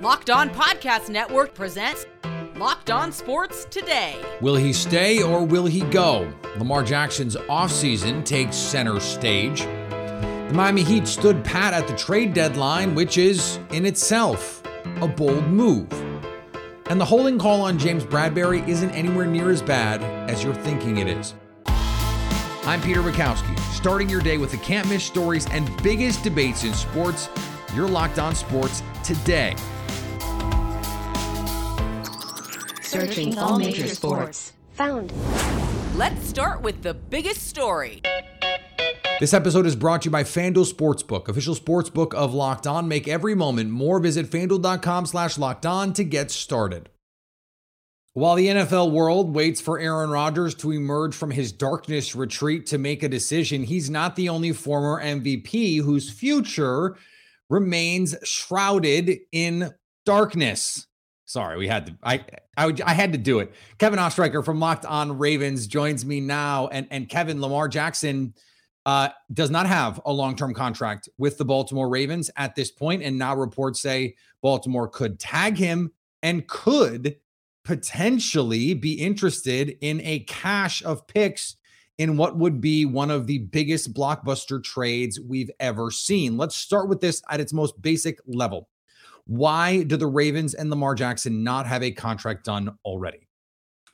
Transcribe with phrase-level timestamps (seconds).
[0.00, 2.06] Locked On Podcast Network presents
[2.56, 4.16] Locked On Sports Today.
[4.40, 6.32] Will he stay or will he go?
[6.56, 9.60] Lamar Jackson's offseason takes center stage.
[9.60, 14.62] The Miami Heat stood pat at the trade deadline, which is in itself
[15.02, 15.92] a bold move.
[16.88, 20.96] And the holding call on James Bradberry isn't anywhere near as bad as you're thinking
[20.96, 21.34] it is.
[21.66, 26.72] I'm Peter Bukowski, starting your day with the can't miss stories and biggest debates in
[26.72, 27.28] sports.
[27.74, 29.56] You're locked on sports today.
[32.90, 34.52] Searching all major sports.
[34.72, 35.12] Found.
[35.94, 38.02] Let's start with the biggest story.
[39.20, 42.88] This episode is brought to you by FanDuel Sportsbook, official sportsbook of Locked On.
[42.88, 44.00] Make every moment more.
[44.00, 46.90] Visit fanduel.com slash locked on to get started.
[48.14, 52.78] While the NFL world waits for Aaron Rodgers to emerge from his darkness retreat to
[52.78, 56.96] make a decision, he's not the only former MVP whose future
[57.48, 60.88] remains shrouded in darkness.
[61.30, 61.96] Sorry, we had to.
[62.02, 62.24] I,
[62.56, 63.54] I I had to do it.
[63.78, 68.34] Kevin Oestreicher from Locked On Ravens joins me now, and and Kevin Lamar Jackson
[68.84, 73.04] uh, does not have a long term contract with the Baltimore Ravens at this point,
[73.04, 77.14] and now reports say Baltimore could tag him and could
[77.64, 81.54] potentially be interested in a cache of picks
[81.96, 86.36] in what would be one of the biggest blockbuster trades we've ever seen.
[86.36, 88.68] Let's start with this at its most basic level.
[89.30, 93.28] Why do the Ravens and Lamar Jackson not have a contract done already?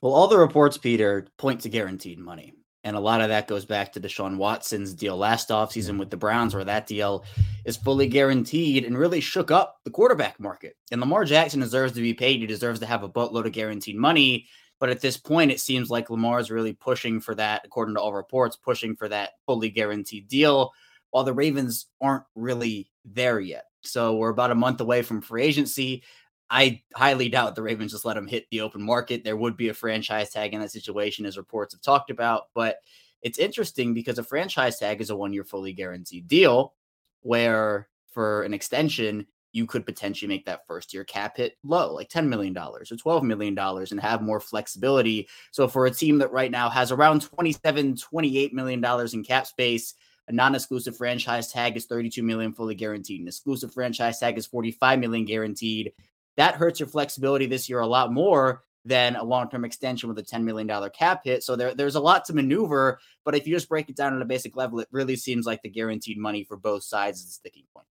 [0.00, 2.54] Well, all the reports, Peter, point to guaranteed money.
[2.84, 6.16] And a lot of that goes back to Deshaun Watson's deal last offseason with the
[6.16, 7.22] Browns, where that deal
[7.66, 10.74] is fully guaranteed and really shook up the quarterback market.
[10.90, 12.40] And Lamar Jackson deserves to be paid.
[12.40, 14.46] He deserves to have a boatload of guaranteed money.
[14.80, 18.00] But at this point, it seems like Lamar is really pushing for that, according to
[18.00, 20.72] all reports, pushing for that fully guaranteed deal,
[21.10, 23.64] while the Ravens aren't really there yet.
[23.86, 26.02] So we're about a month away from free agency.
[26.48, 29.24] I highly doubt the Ravens just let him hit the open market.
[29.24, 32.44] There would be a franchise tag in that situation, as reports have talked about.
[32.54, 32.76] But
[33.22, 36.74] it's interesting because a franchise tag is a one year fully guaranteed deal
[37.22, 42.10] where for an extension, you could potentially make that first year cap hit low, like
[42.10, 45.26] $10 million or $12 million, and have more flexibility.
[45.50, 49.94] So for a team that right now has around $27, $28 million in cap space,
[50.28, 53.20] a non-exclusive franchise tag is 32 million fully guaranteed.
[53.20, 55.92] An exclusive franchise tag is 45 million guaranteed.
[56.36, 60.22] That hurts your flexibility this year a lot more than a long-term extension with a
[60.22, 61.42] $10 million cap hit.
[61.42, 62.98] So there, there's a lot to maneuver.
[63.24, 65.62] But if you just break it down at a basic level, it really seems like
[65.62, 67.86] the guaranteed money for both sides is the sticking point.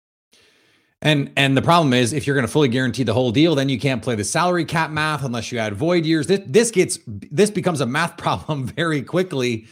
[1.03, 3.71] And and the problem is if you're going to fully guarantee the whole deal, then
[3.71, 6.27] you can't play the salary cap math unless you add void years.
[6.27, 9.67] This this gets this becomes a math problem very quickly.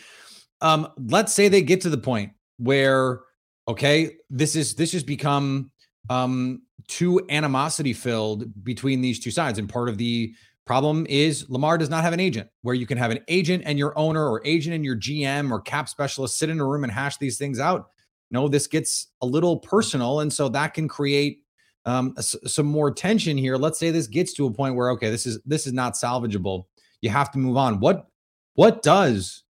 [0.63, 3.21] Um, let's say they get to the point where
[3.67, 5.71] okay, this is this has become
[6.11, 9.59] um too animosity filled between these two sides.
[9.59, 12.99] And part of the problem is Lamar does not have an agent where you can
[12.99, 16.51] have an agent and your owner or agent and your GM or cap specialist sit
[16.51, 17.91] in a room and hash these things out.
[18.31, 20.21] No, this gets a little personal.
[20.21, 21.43] And so that can create
[21.87, 23.57] um, some more tension here.
[23.57, 26.65] Let's say this gets to a point where, okay, this is, this is not salvageable.
[27.01, 27.81] You have to move on.
[27.81, 28.07] What,
[28.55, 29.45] what does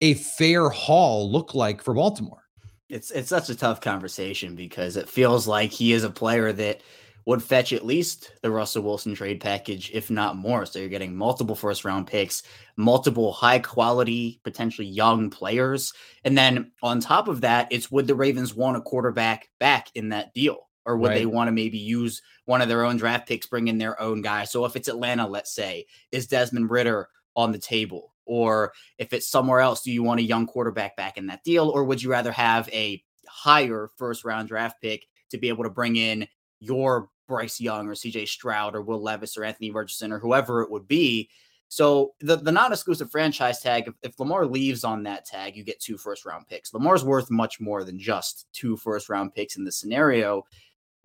[0.00, 2.41] a fair haul look like for Baltimore?
[2.88, 6.82] It's it's such a tough conversation because it feels like he is a player that
[7.24, 10.66] would fetch at least the Russell Wilson trade package, if not more.
[10.66, 12.42] So you're getting multiple first round picks,
[12.76, 15.92] multiple high quality, potentially young players.
[16.24, 20.08] And then on top of that, it's would the Ravens want a quarterback back in
[20.10, 20.68] that deal?
[20.84, 21.18] Or would right.
[21.18, 24.20] they want to maybe use one of their own draft picks, bring in their own
[24.20, 24.42] guy?
[24.44, 28.11] So if it's Atlanta, let's say, is Desmond Ridder on the table?
[28.32, 31.68] Or if it's somewhere else, do you want a young quarterback back in that deal?
[31.68, 35.70] Or would you rather have a higher first round draft pick to be able to
[35.70, 36.26] bring in
[36.58, 40.70] your Bryce Young or CJ Stroud or Will Levis or Anthony Richardson or whoever it
[40.70, 41.28] would be?
[41.68, 45.78] So the, the non-exclusive franchise tag, if, if, Lamar leaves on that tag, you get
[45.78, 46.72] two first round picks.
[46.72, 50.42] Lamar's worth much more than just two first round picks in this scenario.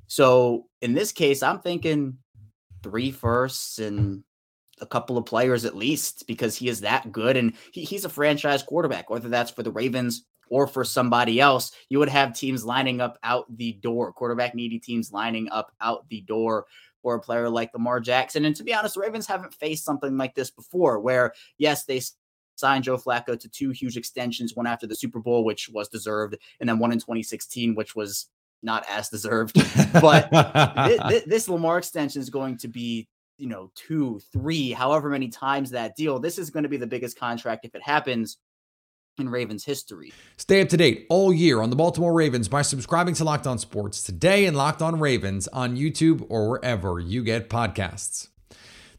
[0.07, 2.19] So in this case, I'm thinking
[2.83, 4.23] three firsts and
[4.81, 8.09] a couple of players at least because he is that good and he, he's a
[8.09, 11.71] franchise quarterback, whether that's for the Ravens or for somebody else.
[11.89, 16.07] You would have teams lining up out the door, quarterback needy teams lining up out
[16.09, 16.65] the door
[17.01, 18.45] for a player like Lamar Jackson.
[18.45, 22.01] And to be honest, the Ravens haven't faced something like this before, where yes, they
[22.55, 26.37] signed Joe Flacco to two huge extensions, one after the Super Bowl, which was deserved,
[26.59, 28.27] and then one in 2016, which was
[28.63, 29.57] not as deserved.
[30.01, 30.29] But
[31.09, 35.71] this, this Lamar extension is going to be you know, two, three, however many times
[35.71, 36.19] that deal.
[36.19, 38.37] This is going to be the biggest contract if it happens.
[39.19, 40.13] in Ravens history.
[40.37, 43.57] Stay up to date all year on the Baltimore Ravens by subscribing to Locked On
[43.57, 48.27] Sports today and Locked On Ravens on YouTube or wherever you get podcasts.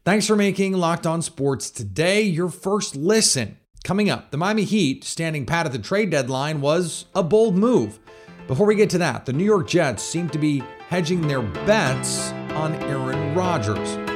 [0.03, 3.57] Thanks for making Locked On Sports today your first listen.
[3.85, 7.99] Coming up, the Miami Heat standing pat at the trade deadline was a bold move.
[8.47, 12.31] Before we get to that, the New York Jets seem to be hedging their bets
[12.55, 14.08] on Aaron Rodgers.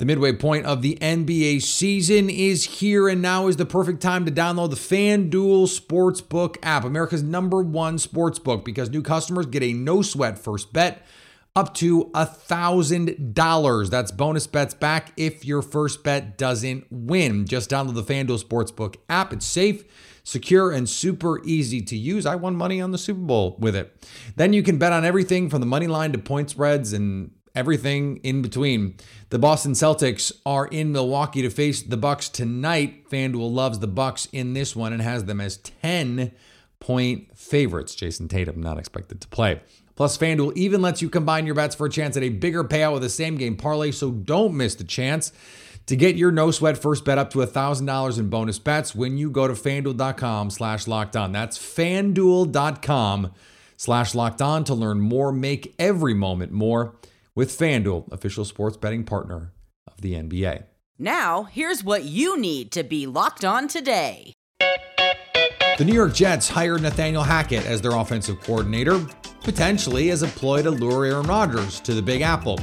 [0.00, 4.24] The midway point of the NBA season is here, and now is the perfect time
[4.24, 9.74] to download the FanDuel Sportsbook app, America's number one sportsbook, because new customers get a
[9.74, 11.06] no sweat first bet
[11.54, 13.90] up to a $1,000.
[13.90, 17.44] That's bonus bets back if your first bet doesn't win.
[17.44, 19.34] Just download the FanDuel Sportsbook app.
[19.34, 19.84] It's safe,
[20.24, 22.24] secure, and super easy to use.
[22.24, 24.08] I won money on the Super Bowl with it.
[24.36, 28.18] Then you can bet on everything from the money line to point spreads and everything
[28.18, 28.94] in between.
[29.30, 33.08] The Boston Celtics are in Milwaukee to face the Bucks tonight.
[33.08, 36.32] FanDuel loves the Bucks in this one and has them as 10
[36.80, 37.94] point favorites.
[37.94, 39.60] Jayson Tatum not expected to play.
[39.94, 42.94] Plus, FanDuel even lets you combine your bets for a chance at a bigger payout
[42.94, 45.30] with a same game parlay, so don't miss the chance
[45.86, 49.30] to get your no sweat first bet up to $1,000 in bonus bets when you
[49.30, 51.32] go to fanduel.com slash locked on.
[51.32, 53.32] That's fanduel.com
[53.76, 55.32] slash locked on to learn more.
[55.32, 56.94] Make every moment more
[57.40, 59.54] with FanDuel, official sports betting partner
[59.86, 60.64] of the NBA.
[60.98, 64.34] Now, here's what you need to be locked on today.
[64.58, 69.00] The New York Jets hired Nathaniel Hackett as their offensive coordinator,
[69.42, 72.58] potentially as a ploy to lure Aaron Rodgers to the Big Apple.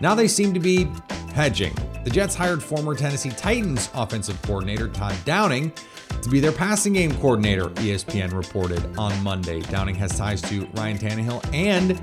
[0.00, 0.88] Now they seem to be
[1.32, 1.76] hedging.
[2.02, 5.72] The Jets hired former Tennessee Titans offensive coordinator Todd Downing
[6.20, 9.60] to be their passing game coordinator, ESPN reported on Monday.
[9.60, 12.02] Downing has ties to Ryan Tannehill and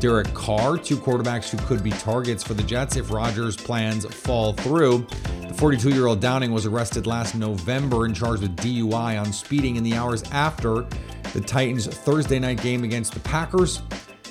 [0.00, 4.52] Derek Carr, two quarterbacks who could be targets for the Jets if Rodgers' plans fall
[4.52, 5.06] through.
[5.48, 9.76] The 42 year old Downing was arrested last November and charged with DUI on speeding
[9.76, 10.86] in the hours after
[11.32, 13.82] the Titans' Thursday night game against the Packers.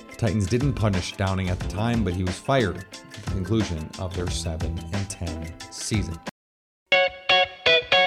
[0.10, 3.90] The Titans didn't punish Downing at the time, but he was fired at the conclusion
[4.00, 6.18] of their 7 and 10 season.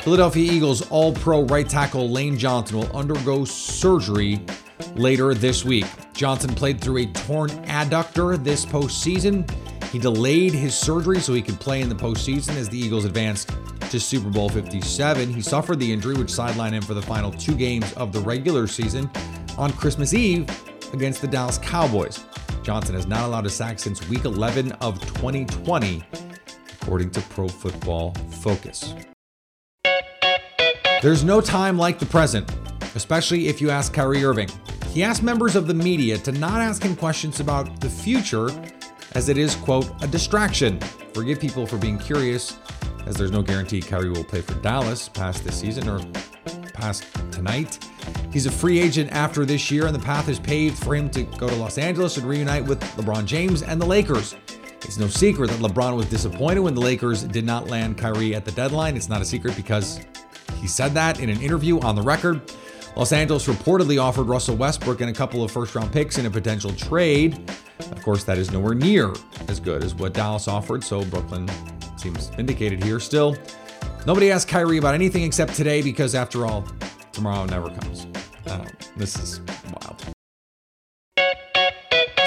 [0.02, 4.40] Philadelphia Eagles All Pro right tackle Lane Johnson will undergo surgery
[4.94, 5.86] later this week.
[6.16, 9.48] Johnson played through a torn adductor this postseason.
[9.90, 13.50] He delayed his surgery so he could play in the postseason as the Eagles advanced
[13.90, 15.32] to Super Bowl 57.
[15.32, 18.66] He suffered the injury, which sidelined him for the final two games of the regular
[18.66, 19.10] season
[19.58, 20.48] on Christmas Eve
[20.94, 22.24] against the Dallas Cowboys.
[22.62, 26.02] Johnson has not allowed a sack since week 11 of 2020,
[26.80, 28.94] according to Pro Football Focus.
[31.02, 32.50] There's no time like the present,
[32.94, 34.48] especially if you ask Kyrie Irving.
[34.96, 38.48] He asked members of the media to not ask him questions about the future,
[39.12, 40.80] as it is, quote, a distraction.
[41.12, 42.56] Forgive people for being curious,
[43.04, 46.00] as there's no guarantee Kyrie will play for Dallas past this season or
[46.72, 47.78] past tonight.
[48.32, 51.24] He's a free agent after this year, and the path is paved for him to
[51.24, 54.34] go to Los Angeles and reunite with LeBron James and the Lakers.
[54.76, 58.46] It's no secret that LeBron was disappointed when the Lakers did not land Kyrie at
[58.46, 58.96] the deadline.
[58.96, 60.00] It's not a secret because
[60.58, 62.40] he said that in an interview on the record.
[62.96, 66.30] Los Angeles reportedly offered Russell Westbrook and a couple of first round picks in a
[66.30, 67.38] potential trade.
[67.78, 69.12] Of course, that is nowhere near
[69.48, 71.46] as good as what Dallas offered, so Brooklyn
[71.98, 72.98] seems vindicated here.
[72.98, 73.36] Still,
[74.06, 76.66] nobody asked Kyrie about anything except today because, after all,
[77.12, 78.06] tomorrow never comes.
[78.46, 78.64] Uh,
[78.96, 80.02] this is wild.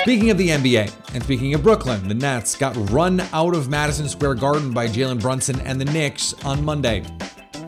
[0.04, 4.08] Speaking of the NBA, and speaking of Brooklyn, the Nets got run out of Madison
[4.08, 7.03] Square Garden by Jalen Brunson and the Knicks on Monday.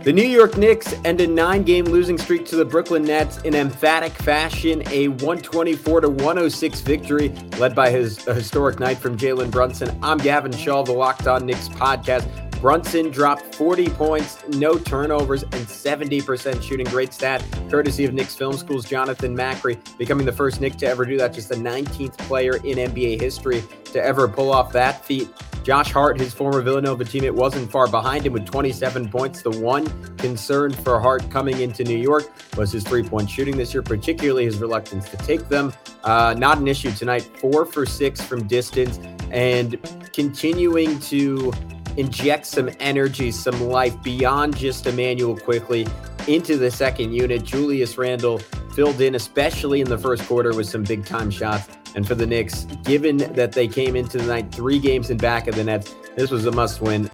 [0.03, 3.53] The New York Knicks end a nine game losing streak to the Brooklyn Nets in
[3.53, 7.29] emphatic fashion, a 124 to 106 victory
[7.59, 9.95] led by his historic night from Jalen Brunson.
[10.01, 12.27] I'm Gavin Shaw, the Locked On Knicks podcast.
[12.59, 16.87] Brunson dropped 40 points, no turnovers, and 70% shooting.
[16.87, 21.05] Great stat, courtesy of Knicks Film School's Jonathan Macri, becoming the first Knick to ever
[21.05, 25.29] do that, just the 19th player in NBA history to ever pull off that feat.
[25.63, 29.43] Josh Hart, his former Villanova teammate, wasn't far behind him with 27 points.
[29.43, 29.85] The one
[30.17, 34.45] concern for Hart coming into New York was his three point shooting this year, particularly
[34.45, 35.71] his reluctance to take them.
[36.03, 38.99] Uh, not an issue tonight, four for six from distance,
[39.29, 39.77] and
[40.13, 41.53] continuing to
[41.97, 45.85] inject some energy, some life beyond just Immanuel Quickley
[46.27, 47.43] into the second unit.
[47.43, 48.41] Julius Randle
[48.73, 51.69] filled in, especially in the first quarter, with some big time shots.
[51.95, 55.47] And for the Knicks, given that they came into the night three games in back
[55.47, 57.09] of the Nets, this was a must win.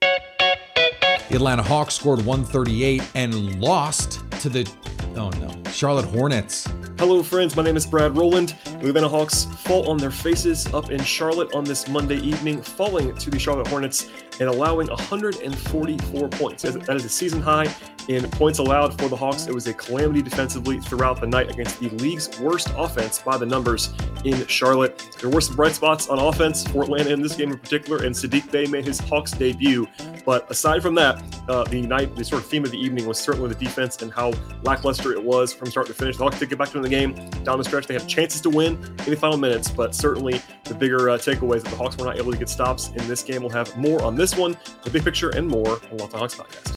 [0.00, 4.70] The Atlanta Hawks scored 138 and lost to the,
[5.16, 6.68] oh no, Charlotte Hornets.
[6.98, 7.54] Hello, friends.
[7.56, 8.56] My name is Brad Rowland.
[8.80, 13.14] The Atlanta Hawks fall on their faces up in Charlotte on this Monday evening, falling
[13.14, 14.08] to the Charlotte Hornets
[14.40, 16.62] and allowing 144 points.
[16.62, 17.74] That is a season high
[18.08, 21.80] In points allowed for the Hawks, it was a calamity defensively throughout the night against
[21.80, 23.92] the league's worst offense by the numbers
[24.24, 25.16] in Charlotte.
[25.20, 28.14] There were some bright spots on offense for Atlanta in this game in particular, and
[28.14, 29.88] Sadiq Bey made his Hawks debut.
[30.24, 33.18] But aside from that, uh, the night, the sort of theme of the evening was
[33.18, 34.32] certainly the defense and how
[34.62, 36.16] lackluster it was from start to finish.
[36.16, 37.88] The Hawks did get back to the game down the stretch.
[37.88, 41.62] They had chances to win in the final minutes, but certainly the bigger uh, takeaways
[41.64, 43.42] that the Hawks were not able to get stops in this game.
[43.42, 46.75] We'll have more on this one, the big picture, and more on On Hawks podcast.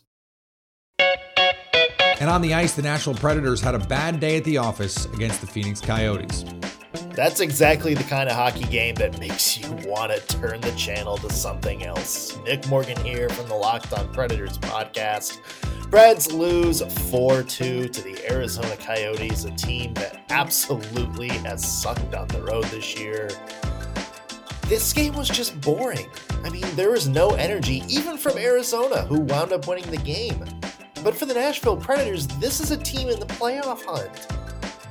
[2.20, 5.40] And on the ice, the Nashville Predators had a bad day at the office against
[5.40, 6.44] the Phoenix Coyotes.
[7.12, 11.18] That's exactly the kind of hockey game that makes you want to turn the channel
[11.18, 12.38] to something else.
[12.44, 15.40] Nick Morgan here from the Locked On Predators podcast.
[15.90, 22.28] Preds lose 4 2 to the Arizona Coyotes, a team that absolutely has sucked on
[22.28, 23.30] the road this year.
[24.64, 26.08] This game was just boring.
[26.44, 30.46] I mean, there was no energy, even from Arizona, who wound up winning the game.
[31.02, 34.28] But for the Nashville Predators, this is a team in the playoff hunt.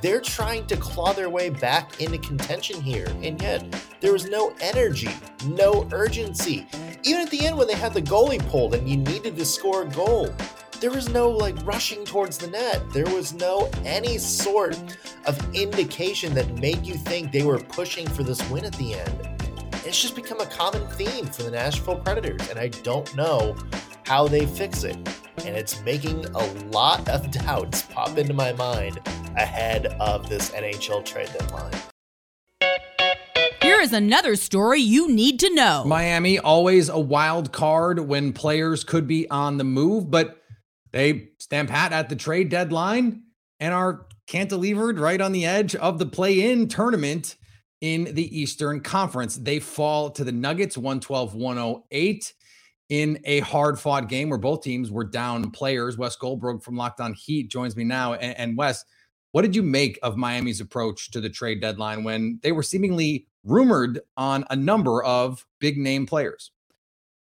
[0.01, 3.63] They're trying to claw their way back into contention here, and yet
[3.99, 5.11] there was no energy,
[5.45, 6.65] no urgency.
[7.03, 9.83] Even at the end, when they had the goalie pulled and you needed to score
[9.83, 10.33] a goal,
[10.79, 12.81] there was no like rushing towards the net.
[12.91, 14.79] There was no any sort
[15.25, 19.29] of indication that made you think they were pushing for this win at the end.
[19.85, 23.55] It's just become a common theme for the Nashville Predators, and I don't know
[24.05, 24.97] how they fix it
[25.45, 28.99] and it's making a lot of doubts pop into my mind
[29.37, 31.73] ahead of this NHL trade deadline.
[33.61, 35.83] Here is another story you need to know.
[35.85, 40.41] Miami, always a wild card when players could be on the move, but
[40.91, 43.23] they stand pat at the trade deadline
[43.59, 47.35] and are cantilevered right on the edge of the play in tournament
[47.81, 49.35] in the Eastern Conference.
[49.35, 52.33] They fall to the Nuggets 112 108
[52.89, 55.97] in a hard fought game where both teams were down players.
[55.97, 58.13] Wes Goldberg from Locked On Heat joins me now.
[58.13, 58.83] And, and Wes,
[59.31, 63.27] what did you make of Miami's approach to the trade deadline when they were seemingly
[63.43, 66.51] rumored on a number of big name players?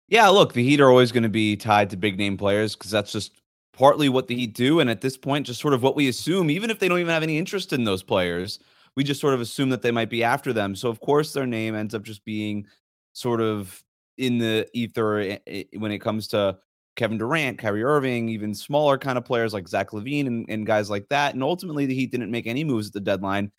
[0.08, 2.92] Yeah, look, the Heat are always going to be tied to big name players because
[2.92, 3.42] that's just
[3.74, 4.80] partly what the Heat do.
[4.80, 7.14] And at this point, just sort of what we assume, even if they don't even
[7.14, 8.60] have any interest in those players,
[8.96, 10.76] we just sort of assume that they might be after them.
[10.76, 12.66] So, of course, their name ends up just being
[13.14, 13.84] sort of
[14.20, 16.58] in the ether eh, eh, when it comes to
[16.96, 20.90] Kevin Durant, Kyrie Irving, even smaller kind of players like Zach LaVine and, and guys
[20.90, 21.34] like that.
[21.34, 23.52] And ultimately, the Heat didn't make any moves at the deadline.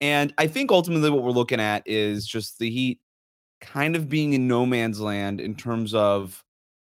[0.00, 3.00] And I think ultimately what we're looking at is just the Heat
[3.60, 6.42] kind of being in no man's land in terms of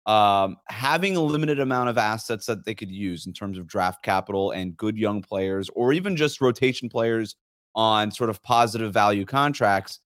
[0.07, 4.03] um, having a limited amount of assets that they could use in terms of draft
[4.03, 7.37] capital and good young players, or even just rotation players
[7.75, 10.01] on sort of positive value contracts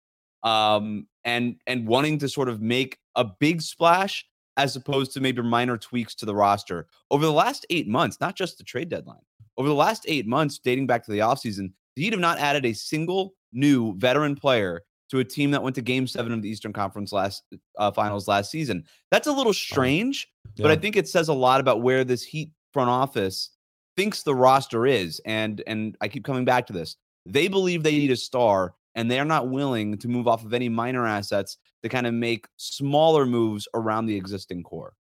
[0.44, 4.26] um, and and wanting to sort of make a big splash
[4.58, 8.36] as opposed to maybe minor tweaks to the roster over the last eight months, not
[8.36, 9.22] just the trade deadline.
[9.58, 12.66] Over the last eight months, dating back to the offseason, the Heat have not added
[12.66, 16.50] a single new veteran player to a team that went to Game Seven of the
[16.50, 17.44] Eastern Conference last
[17.78, 18.86] uh, Finals last season.
[19.12, 20.64] That's a little strange, yeah.
[20.64, 23.50] but I think it says a lot about where this Heat front office
[23.98, 25.20] thinks the roster is.
[25.26, 26.96] And and I keep coming back to this.
[27.26, 30.70] They believe they need a star and they're not willing to move off of any
[30.70, 34.94] minor assets to kind of make smaller moves around the existing core.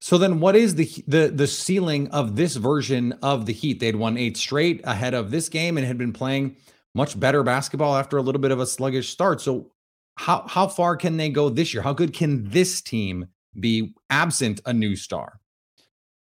[0.00, 3.80] So then what is the the the ceiling of this version of the Heat?
[3.80, 6.56] They'd won 8 straight ahead of this game and had been playing
[6.94, 9.40] much better basketball after a little bit of a sluggish start.
[9.40, 9.72] So
[10.16, 11.82] how how far can they go this year?
[11.82, 13.26] How good can this team
[13.58, 15.40] be absent a new star?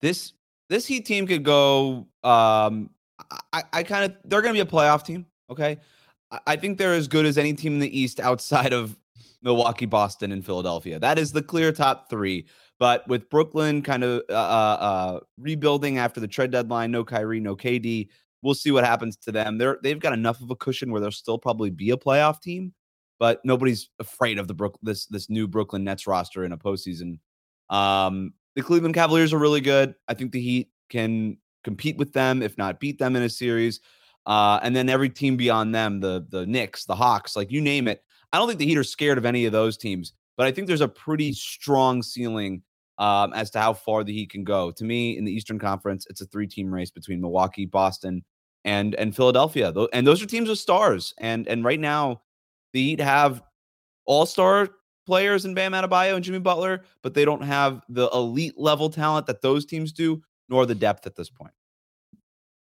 [0.01, 0.33] This
[0.69, 2.89] this Heat team could go um
[3.53, 5.79] I, I kind of they're going to be a playoff team, okay?
[6.47, 8.95] I think they're as good as any team in the East outside of
[9.43, 10.99] Milwaukee, Boston, and Philadelphia.
[10.99, 12.47] That is the clear top three.
[12.79, 17.39] But with Brooklyn kind of uh, uh, uh, rebuilding after the trade deadline, no Kyrie,
[17.39, 18.07] no KD,
[18.41, 19.57] we'll see what happens to them.
[19.57, 22.73] They're they've got enough of a cushion where they'll still probably be a playoff team,
[23.19, 27.19] but nobody's afraid of the Brook this this new Brooklyn Nets roster in a postseason.
[27.69, 29.95] Um, the Cleveland Cavaliers are really good.
[30.07, 33.79] I think the Heat can compete with them, if not beat them in a series.
[34.25, 37.87] Uh, and then every team beyond them, the the Knicks, the Hawks, like you name
[37.87, 38.03] it.
[38.33, 40.67] I don't think the Heat are scared of any of those teams, but I think
[40.67, 42.63] there's a pretty strong ceiling
[42.97, 44.71] um, as to how far the Heat can go.
[44.71, 48.23] To me, in the Eastern Conference, it's a three-team race between Milwaukee, Boston,
[48.63, 49.73] and and Philadelphia.
[49.91, 51.13] And those are teams with stars.
[51.17, 52.21] And and right now,
[52.73, 53.43] the Heat have
[54.05, 54.69] all-star
[55.05, 59.25] players in Bam Adebayo and Jimmy Butler, but they don't have the elite level talent
[59.27, 61.53] that those teams do, nor the depth at this point.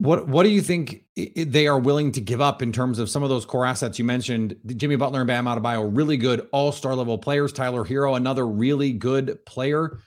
[0.01, 3.21] What what do you think they are willing to give up in terms of some
[3.21, 4.55] of those core assets you mentioned?
[4.65, 7.53] Jimmy Butler and Bam Adebayo, really good all star level players.
[7.53, 9.99] Tyler Herro, another really good player.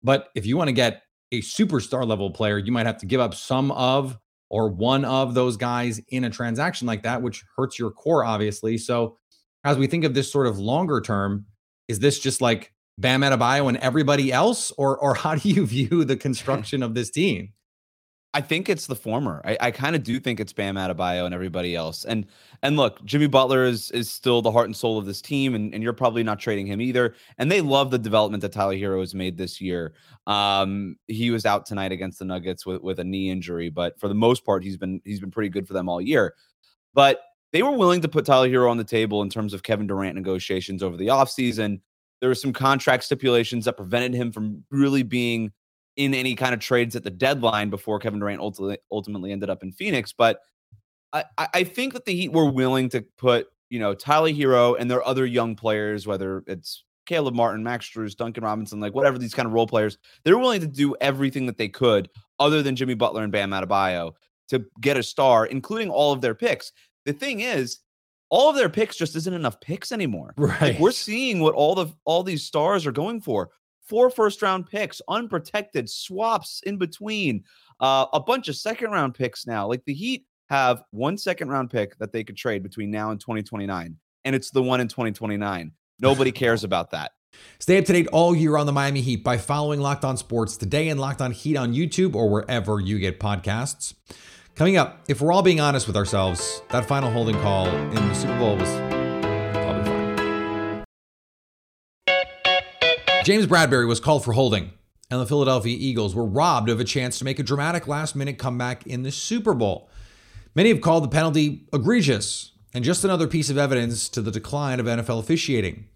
[0.00, 3.20] But if you want to get a superstar level player, you might have to give
[3.20, 4.16] up some of
[4.48, 8.78] or one of those guys in a transaction like that, which hurts your core, obviously.
[8.78, 9.18] So,
[9.64, 11.46] as we think of this sort of longer term,
[11.88, 16.04] is this just like Bam Adebayo and everybody else, or or how do you view
[16.04, 17.54] the construction of this team?
[18.34, 19.42] I think it's the former.
[19.44, 22.04] I, I kind of do think it's Bam Adebayo and everybody else.
[22.04, 22.26] And
[22.62, 25.74] and look, Jimmy Butler is is still the heart and soul of this team, and,
[25.74, 27.14] and you're probably not trading him either.
[27.36, 29.92] And they love the development that Tyler Herro has made this year.
[30.26, 34.08] Um, he was out tonight against the Nuggets with, with a knee injury, but for
[34.08, 36.34] the most part, he's been he's been pretty good for them all year.
[36.94, 37.20] But
[37.52, 40.14] they were willing to put Tyler Herro on the table in terms of Kevin Durant
[40.14, 41.80] negotiations over the offseason.
[42.20, 45.52] There were some contract stipulations that prevented him from really being
[45.96, 49.62] in any kind of trades at the deadline before Kevin Durant ultimately ultimately ended up
[49.62, 50.12] in Phoenix.
[50.12, 50.40] But
[51.12, 54.90] I, I think that the Heat were willing to put, you know, Tyler Herro and
[54.90, 59.34] their other young players, whether it's Caleb Martin, Max Strus, Duncan Robinson, like whatever these
[59.34, 62.08] kind of role players, they're willing to do everything that they could,
[62.38, 64.12] other than Jimmy Butler and Bam Adebayo,
[64.48, 66.72] to get a star, including all of their picks.
[67.04, 67.80] The thing is,
[68.30, 70.32] all of their picks just isn't enough picks anymore.
[70.38, 70.60] Right.
[70.60, 73.50] Like we're seeing what all the all these stars are going for
[73.92, 77.44] four first round picks, unprotected swaps in between,
[77.78, 79.68] uh, a bunch of second round picks now.
[79.68, 83.20] Like the Heat have one second round pick that they could trade between now and
[83.20, 83.94] 2029,
[84.24, 85.72] and it's the one in 2029.
[86.00, 87.12] Nobody cares about that.
[87.58, 90.56] Stay up to date all year on the Miami Heat by following Locked On Sports
[90.56, 93.92] today and Locked On Heat on YouTube or wherever you get podcasts.
[94.54, 98.14] Coming up, if we're all being honest with ourselves, that final holding call in the
[98.14, 99.01] Super Bowl was
[103.24, 104.72] James Bradberry was called for holding,
[105.10, 108.38] and the Philadelphia Eagles were robbed of a chance to make a dramatic last minute
[108.38, 109.88] comeback in the Super Bowl.
[110.54, 114.80] Many have called the penalty egregious and just another piece of evidence to the decline
[114.80, 115.86] of NFL officiating.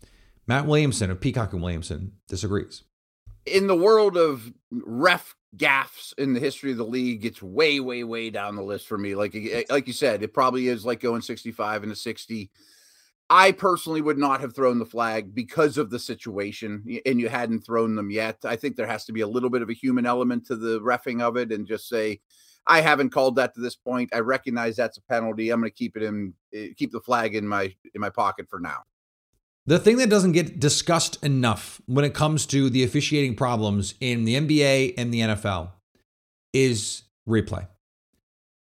[0.46, 2.84] Matt Williamson of Peacock and Williamson disagrees.
[3.44, 8.04] In the world of ref gaffes in the history of the league, it's way, way,
[8.04, 9.14] way down the list for me.
[9.14, 9.36] Like,
[9.68, 12.50] like you said, it probably is like going 65 into 60.
[13.28, 17.62] I personally would not have thrown the flag because of the situation, and you hadn't
[17.62, 18.38] thrown them yet.
[18.44, 20.80] I think there has to be a little bit of a human element to the
[20.80, 22.20] refing of it, and just say,
[22.68, 24.10] I haven't called that to this point.
[24.14, 25.50] I recognize that's a penalty.
[25.50, 28.48] I'm going to keep it in, eh, keep the flag in my in my pocket
[28.48, 28.82] for now.
[29.66, 34.24] The thing that doesn't get discussed enough when it comes to the officiating problems in
[34.24, 35.70] the NBA and the NFL
[36.52, 37.66] is replay.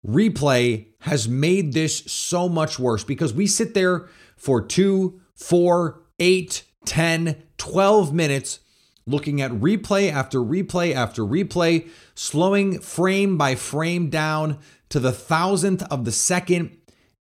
[0.06, 6.62] Replay has made this so much worse because we sit there for two, four, eight,
[6.86, 8.60] 10, 12 minutes
[9.06, 14.58] looking at replay after replay after replay, slowing frame by frame down
[14.88, 16.76] to the thousandth of the second.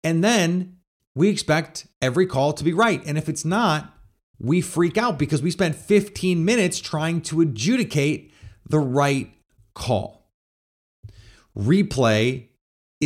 [0.02, 0.78] And then
[1.14, 3.02] we expect every call to be right.
[3.06, 3.92] And if it's not,
[4.38, 8.32] we freak out because we spent 15 minutes trying to adjudicate
[8.68, 9.32] the right
[9.74, 10.28] call.
[11.56, 12.48] Replay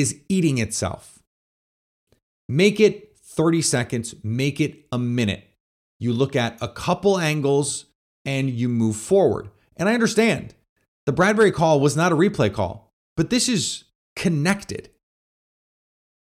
[0.00, 1.22] is eating itself.
[2.48, 5.44] Make it 30 seconds, make it a minute.
[6.00, 7.87] You look at a couple angles
[8.24, 9.50] and you move forward.
[9.76, 10.54] And I understand
[11.06, 13.84] the Bradberry call was not a replay call, but this is
[14.16, 14.90] connected.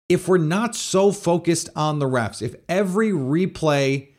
[0.09, 4.09] If we're not so focused on the refs, if every replay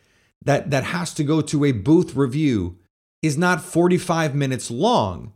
[0.44, 2.78] that, that has to go to a booth review
[3.22, 5.32] is not 45 minutes long,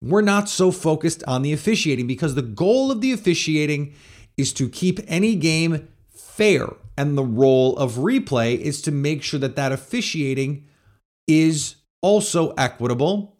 [0.00, 3.94] we're not so focused on the officiating because the goal of the officiating
[4.36, 6.68] is to keep any game fair.
[6.96, 10.66] And the role of replay is to make sure that that officiating
[11.26, 13.36] is also equitable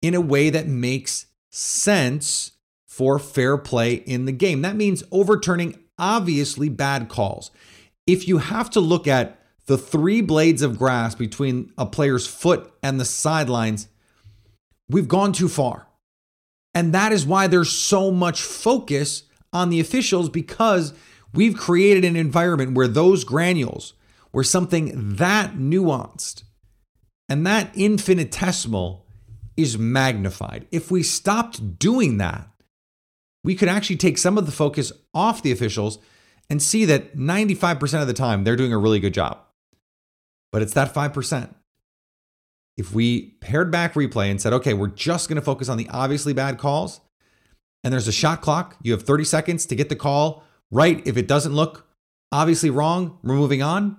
[0.00, 2.52] in a way that makes sense
[2.86, 4.62] for fair play in the game.
[4.62, 7.50] That means overturning obviously bad calls.
[8.06, 12.72] If you have to look at the three blades of grass between a player's foot
[12.82, 13.88] and the sidelines,
[14.92, 15.86] we've gone too far.
[16.74, 20.94] And that is why there's so much focus on the officials because
[21.34, 23.94] we've created an environment where those granules,
[24.30, 26.44] where something that nuanced
[27.28, 29.06] and that infinitesimal
[29.56, 30.66] is magnified.
[30.70, 32.48] If we stopped doing that,
[33.44, 35.98] we could actually take some of the focus off the officials
[36.48, 39.38] and see that 95% of the time they're doing a really good job.
[40.50, 41.54] But it's that 5%.
[42.76, 45.88] If we pared back replay and said, okay, we're just going to focus on the
[45.90, 47.00] obviously bad calls,
[47.84, 51.02] and there's a shot clock, you have 30 seconds to get the call right.
[51.06, 51.86] If it doesn't look
[52.30, 53.98] obviously wrong, we're moving on.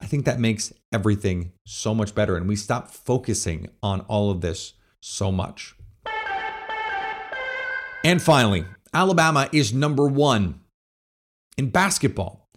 [0.00, 2.36] I think that makes everything so much better.
[2.36, 5.74] And we stop focusing on all of this so much.
[8.04, 10.60] And finally, Alabama is number one
[11.56, 12.48] in basketball.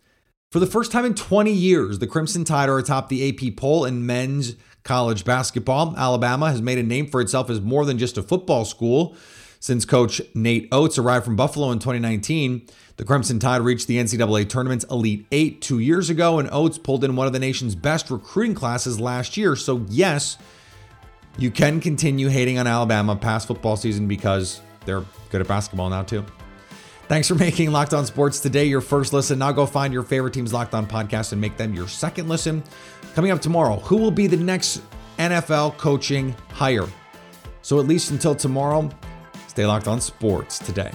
[0.51, 3.85] For the first time in 20 years, the Crimson Tide are atop the AP poll
[3.85, 5.95] in men's college basketball.
[5.97, 9.15] Alabama has made a name for itself as more than just a football school.
[9.61, 12.65] Since coach Nate Oats arrived from Buffalo in 2019,
[12.95, 17.03] the Crimson Tide reached the NCAA tournament's Elite Eight two years ago, and Oats pulled
[17.03, 19.57] in one of the nation's best recruiting classes last year.
[19.57, 20.37] So, yes,
[21.37, 26.03] you can continue hating on Alabama past football season because they're good at basketball now,
[26.03, 26.25] too.
[27.09, 29.39] Thanks for making Locked On Sports today your first listen.
[29.39, 32.63] Now go find your favorite team's Locked On podcast and make them your second listen.
[33.15, 34.81] Coming up tomorrow, who will be the next
[35.17, 36.87] NFL coaching hire?
[37.61, 38.89] So, at least until tomorrow,
[39.47, 40.91] stay locked on sports today.